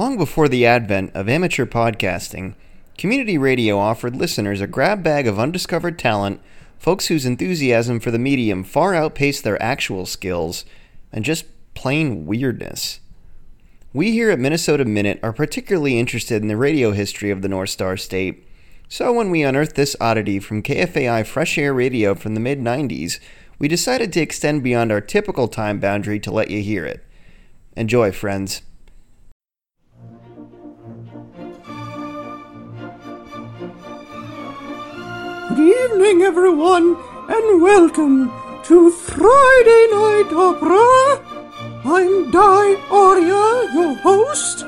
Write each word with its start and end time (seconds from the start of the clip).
Long 0.00 0.16
before 0.16 0.48
the 0.48 0.64
advent 0.64 1.10
of 1.14 1.28
amateur 1.28 1.66
podcasting, 1.66 2.54
community 2.96 3.36
radio 3.36 3.76
offered 3.76 4.16
listeners 4.16 4.62
a 4.62 4.66
grab 4.66 5.02
bag 5.02 5.26
of 5.26 5.38
undiscovered 5.38 5.98
talent, 5.98 6.40
folks 6.78 7.08
whose 7.08 7.26
enthusiasm 7.26 8.00
for 8.00 8.10
the 8.10 8.18
medium 8.18 8.64
far 8.64 8.94
outpaced 8.94 9.44
their 9.44 9.62
actual 9.62 10.06
skills, 10.06 10.64
and 11.12 11.22
just 11.22 11.44
plain 11.74 12.24
weirdness. 12.24 13.00
We 13.92 14.12
here 14.12 14.30
at 14.30 14.38
Minnesota 14.38 14.86
Minute 14.86 15.20
are 15.22 15.34
particularly 15.34 15.98
interested 15.98 16.40
in 16.40 16.48
the 16.48 16.56
radio 16.56 16.92
history 16.92 17.30
of 17.30 17.42
the 17.42 17.48
North 17.50 17.68
Star 17.68 17.98
State, 17.98 18.48
so 18.88 19.12
when 19.12 19.30
we 19.30 19.42
unearthed 19.42 19.76
this 19.76 19.96
oddity 20.00 20.40
from 20.40 20.62
KFAI 20.62 21.26
Fresh 21.26 21.58
Air 21.58 21.74
Radio 21.74 22.14
from 22.14 22.32
the 22.32 22.40
mid 22.40 22.58
90s, 22.58 23.20
we 23.58 23.68
decided 23.68 24.14
to 24.14 24.22
extend 24.22 24.62
beyond 24.62 24.92
our 24.92 25.02
typical 25.02 25.46
time 25.46 25.78
boundary 25.78 26.18
to 26.20 26.32
let 26.32 26.50
you 26.50 26.62
hear 26.62 26.86
it. 26.86 27.04
Enjoy, 27.76 28.10
friends. 28.10 28.62
Good 35.50 35.90
evening, 35.90 36.22
everyone, 36.22 36.96
and 37.28 37.60
welcome 37.60 38.30
to 38.62 38.90
Friday 38.92 39.88
Night 39.90 40.32
Opera. 40.32 41.20
I'm 41.84 42.30
Di 42.30 42.76
Aria, 42.88 43.74
your 43.74 43.96
host, 43.96 44.64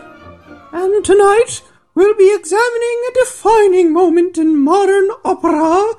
and 0.72 1.04
tonight 1.04 1.62
we'll 1.94 2.16
be 2.16 2.34
examining 2.34 3.00
a 3.08 3.14
defining 3.14 3.92
moment 3.92 4.36
in 4.36 4.60
modern 4.60 5.10
opera, 5.24 5.94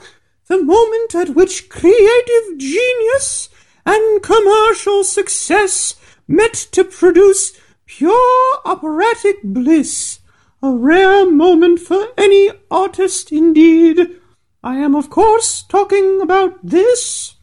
the 0.47 0.61
moment 0.61 1.15
at 1.15 1.29
which 1.29 1.69
creative 1.69 2.57
genius 2.57 3.47
and 3.85 4.21
commercial 4.21 5.05
success 5.05 5.95
met 6.27 6.55
to 6.73 6.83
produce 6.83 7.53
pure 7.85 8.59
operatic 8.65 9.37
bliss. 9.45 10.19
A 10.61 10.71
rare 10.71 11.25
moment 11.25 11.79
for 11.79 12.07
any 12.17 12.51
artist 12.69 13.31
indeed. 13.31 14.19
I 14.65 14.77
am, 14.77 14.95
of 14.95 15.09
course, 15.09 15.61
talking 15.63 16.21
about 16.21 16.57
this. 16.63 17.35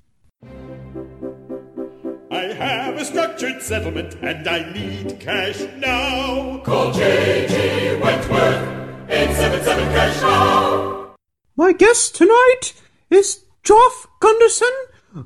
I 2.31 2.45
have 2.55 2.97
a 2.97 3.05
structured 3.05 3.61
settlement 3.61 4.15
and 4.23 4.49
I 4.49 4.73
need 4.73 5.21
cash 5.21 5.61
now. 5.77 6.63
Call 6.65 6.93
J.G. 6.93 8.01
Wentworth, 8.01 9.11
877 9.11 9.85
cash 9.93 10.23
now. 10.23 11.15
My 11.57 11.73
guest 11.73 12.15
tonight 12.15 12.73
is 13.11 13.45
Geoff 13.65 14.07
Gunderson, 14.21 14.73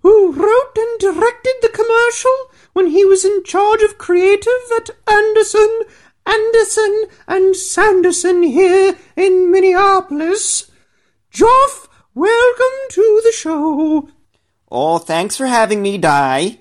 who 0.02 0.32
wrote 0.32 0.76
and 0.76 0.98
directed 0.98 1.54
the 1.62 1.68
commercial 1.68 2.50
when 2.72 2.88
he 2.88 3.04
was 3.04 3.24
in 3.24 3.44
charge 3.44 3.82
of 3.82 3.98
creative 3.98 4.50
at 4.76 4.90
Anderson, 5.06 5.82
Anderson, 6.26 7.04
and 7.28 7.54
Sanderson 7.54 8.42
here 8.42 8.96
in 9.14 9.52
Minneapolis. 9.52 10.72
Geoff, 11.34 11.88
welcome 12.14 12.78
to 12.90 13.20
the 13.24 13.32
show. 13.32 14.08
Oh, 14.70 14.98
thanks 14.98 15.36
for 15.36 15.46
having 15.46 15.82
me, 15.82 15.98
Di. 15.98 16.60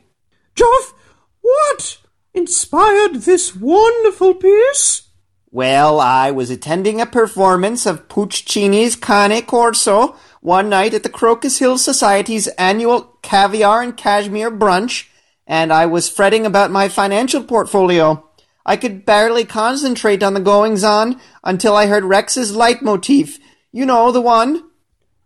Joff, 0.56 0.94
what 1.42 2.00
inspired 2.34 3.18
this 3.18 3.56
wonderful 3.56 4.34
piece? 4.34 5.10
Well, 5.52 6.00
I 6.00 6.32
was 6.32 6.50
attending 6.50 7.00
a 7.00 7.06
performance 7.06 7.86
of 7.86 8.08
Puccini's 8.08 8.96
Cane 8.96 9.46
Corso 9.46 10.16
one 10.42 10.70
night 10.70 10.96
at 10.96 11.04
the 11.04 11.10
Crocus 11.10 11.60
Hill 11.60 11.78
Society's 11.78 12.48
annual 12.58 13.20
caviar 13.22 13.84
and 13.84 13.96
cashmere 13.96 14.50
brunch, 14.50 15.08
and 15.46 15.72
I 15.72 15.86
was 15.86 16.10
fretting 16.10 16.48
about 16.48 16.72
my 16.72 16.90
financial 16.90 17.44
portfolio. 17.44 18.28
I 18.66 18.78
could 18.78 19.06
barely 19.06 19.46
concentrate 19.46 20.24
on 20.24 20.34
the 20.34 20.40
goings 20.40 20.84
on 20.84 21.22
until 21.44 21.76
I 21.76 21.86
heard 21.86 22.06
Rex's 22.06 22.56
leitmotif. 22.56 23.38
You 23.76 23.88
know, 23.88 24.12
the 24.12 24.22
one. 24.22 24.70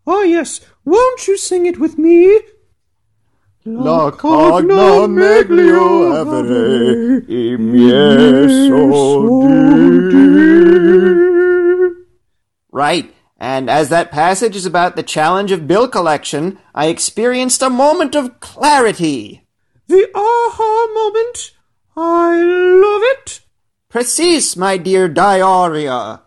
Oh, 0.07 0.23
yes, 0.23 0.61
won't 0.85 1.27
you 1.27 1.35
sing 1.37 1.65
it 1.65 1.77
with 1.77 1.97
me? 1.97 2.39
La 3.65 4.09
cogna 4.11 5.05
meglio 5.09 6.13
avere 6.13 7.25
i 7.27 7.57
miei 7.57 8.47
soldi. 8.69 9.67
Right. 12.71 13.13
And 13.37 13.69
as 13.69 13.89
that 13.89 14.11
passage 14.11 14.55
is 14.55 14.65
about 14.65 14.95
the 14.95 15.03
challenge 15.03 15.51
of 15.51 15.67
bill 15.67 15.89
collection, 15.89 16.57
I 16.73 16.87
experienced 16.87 17.61
a 17.61 17.69
moment 17.69 18.15
of 18.15 18.39
clarity. 18.39 19.45
The 19.87 20.09
aha 20.15 20.87
moment. 20.93 21.51
I 21.97 22.41
love 22.41 23.01
it. 23.03 23.41
Precise, 23.89 24.55
my 24.55 24.77
dear 24.77 25.09
Dioria. 25.09 26.21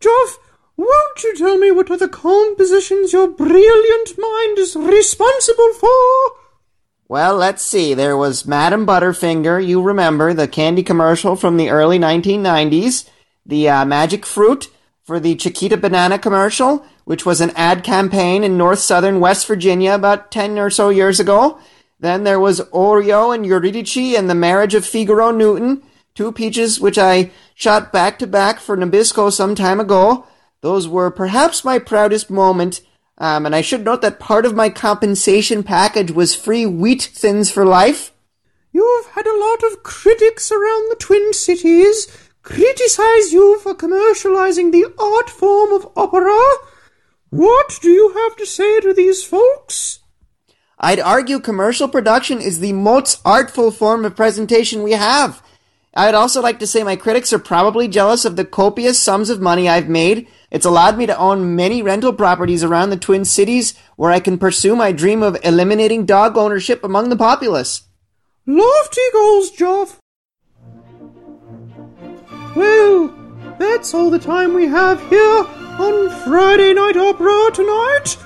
Geoff, 0.00 0.38
won't 1.16 1.24
you 1.24 1.46
tell 1.46 1.56
me 1.56 1.70
what 1.70 1.90
are 1.90 1.96
the 1.96 2.10
compositions 2.10 3.10
your 3.10 3.26
brilliant 3.26 4.18
mind 4.18 4.58
is 4.58 4.76
responsible 4.76 5.72
for? 5.72 5.88
Well, 7.08 7.36
let's 7.36 7.62
see. 7.62 7.94
There 7.94 8.18
was 8.18 8.44
Madame 8.44 8.86
Butterfinger, 8.86 9.66
you 9.66 9.80
remember, 9.80 10.34
the 10.34 10.46
candy 10.46 10.82
commercial 10.82 11.34
from 11.34 11.56
the 11.56 11.70
early 11.70 11.98
1990s. 11.98 13.08
The 13.46 13.66
uh, 13.66 13.84
Magic 13.86 14.26
Fruit 14.26 14.68
for 15.04 15.18
the 15.18 15.36
Chiquita 15.36 15.78
Banana 15.78 16.18
commercial, 16.18 16.84
which 17.06 17.24
was 17.24 17.40
an 17.40 17.52
ad 17.56 17.82
campaign 17.82 18.44
in 18.44 18.58
north 18.58 18.80
southern 18.80 19.18
West 19.18 19.46
Virginia 19.46 19.94
about 19.94 20.30
10 20.30 20.58
or 20.58 20.68
so 20.68 20.90
years 20.90 21.18
ago. 21.18 21.58
Then 21.98 22.24
there 22.24 22.40
was 22.40 22.60
Oreo 22.72 23.34
and 23.34 23.46
Eurydice 23.46 24.14
and 24.18 24.28
the 24.28 24.34
Marriage 24.34 24.74
of 24.74 24.84
Figaro 24.84 25.30
Newton, 25.30 25.82
two 26.14 26.30
peaches 26.30 26.78
which 26.78 26.98
I 26.98 27.30
shot 27.54 27.90
back 27.90 28.18
to 28.18 28.26
back 28.26 28.60
for 28.60 28.76
Nabisco 28.76 29.32
some 29.32 29.54
time 29.54 29.80
ago. 29.80 30.26
Those 30.60 30.88
were 30.88 31.10
perhaps 31.10 31.64
my 31.64 31.78
proudest 31.78 32.30
moment. 32.30 32.80
Um, 33.18 33.46
and 33.46 33.54
I 33.54 33.60
should 33.60 33.84
note 33.84 34.02
that 34.02 34.20
part 34.20 34.44
of 34.44 34.54
my 34.54 34.68
compensation 34.68 35.62
package 35.62 36.10
was 36.10 36.34
free 36.34 36.66
wheat 36.66 37.02
thins 37.02 37.50
for 37.50 37.64
life. 37.64 38.12
You've 38.72 39.06
had 39.06 39.26
a 39.26 39.38
lot 39.38 39.72
of 39.72 39.82
critics 39.82 40.52
around 40.52 40.90
the 40.90 40.96
Twin 40.98 41.32
Cities 41.32 42.08
criticize 42.42 43.32
you 43.32 43.58
for 43.58 43.74
commercializing 43.74 44.70
the 44.70 44.86
art 44.98 45.28
form 45.28 45.72
of 45.72 45.90
opera. 45.96 46.38
What 47.30 47.78
do 47.82 47.88
you 47.88 48.12
have 48.12 48.36
to 48.36 48.46
say 48.46 48.80
to 48.80 48.94
these 48.94 49.24
folks? 49.24 50.00
I'd 50.78 51.00
argue 51.00 51.40
commercial 51.40 51.88
production 51.88 52.40
is 52.40 52.60
the 52.60 52.72
most 52.72 53.20
artful 53.24 53.70
form 53.70 54.04
of 54.04 54.14
presentation 54.14 54.82
we 54.82 54.92
have. 54.92 55.42
I'd 55.96 56.14
also 56.14 56.42
like 56.42 56.58
to 56.58 56.66
say 56.66 56.82
my 56.82 56.94
critics 56.94 57.32
are 57.32 57.38
probably 57.38 57.88
jealous 57.88 58.26
of 58.26 58.36
the 58.36 58.44
copious 58.44 58.98
sums 59.02 59.30
of 59.30 59.40
money 59.40 59.66
I've 59.66 59.88
made. 59.88 60.28
It's 60.50 60.66
allowed 60.66 60.98
me 60.98 61.06
to 61.06 61.16
own 61.16 61.56
many 61.56 61.80
rental 61.80 62.12
properties 62.12 62.62
around 62.62 62.90
the 62.90 62.98
Twin 62.98 63.24
Cities 63.24 63.72
where 63.96 64.10
I 64.10 64.20
can 64.20 64.36
pursue 64.36 64.76
my 64.76 64.92
dream 64.92 65.22
of 65.22 65.38
eliminating 65.42 66.04
dog 66.04 66.36
ownership 66.36 66.84
among 66.84 67.08
the 67.08 67.16
populace. 67.16 67.84
Lofty 68.46 69.00
goals, 69.14 69.50
Geoff. 69.52 69.98
Well, 72.54 73.08
that's 73.58 73.94
all 73.94 74.10
the 74.10 74.18
time 74.18 74.52
we 74.52 74.66
have 74.66 75.00
here 75.08 75.46
on 75.78 76.10
Friday 76.24 76.74
Night 76.74 76.98
Opera 76.98 77.50
tonight. 77.54 78.18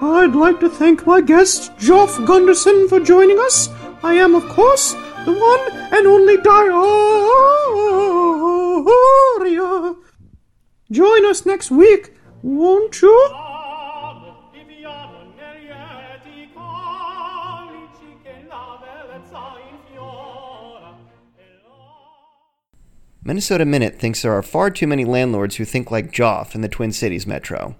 I'd 0.00 0.34
like 0.34 0.60
to 0.60 0.70
thank 0.70 1.06
my 1.06 1.20
guest, 1.20 1.72
Geoff 1.78 2.16
Gunderson, 2.24 2.88
for 2.88 3.00
joining 3.00 3.38
us. 3.38 3.68
I 4.02 4.14
am, 4.14 4.34
of 4.34 4.48
course, 4.48 4.94
the 5.28 5.34
one 5.34 5.60
and 5.92 6.06
only 6.06 6.38
Dioria. 6.38 6.76
Join 10.90 11.26
us 11.26 11.44
next 11.44 11.70
week, 11.70 12.14
won't 12.42 13.02
you? 13.02 13.34
Minnesota 23.22 23.66
Minute 23.66 23.98
thinks 23.98 24.22
there 24.22 24.32
are 24.32 24.42
far 24.42 24.70
too 24.70 24.86
many 24.86 25.04
landlords 25.04 25.56
who 25.56 25.66
think 25.66 25.90
like 25.90 26.10
Joff 26.10 26.54
in 26.54 26.62
the 26.62 26.68
Twin 26.68 26.92
Cities 26.92 27.26
metro. 27.26 27.76